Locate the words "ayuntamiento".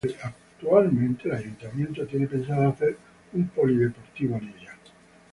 1.35-2.07